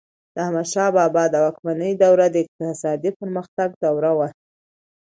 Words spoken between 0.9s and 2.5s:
بابا د واکمنۍ دوره د